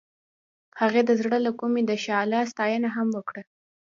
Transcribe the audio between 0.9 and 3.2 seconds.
د زړه له کومې د شعله ستاینه هم